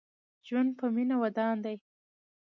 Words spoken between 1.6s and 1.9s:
دې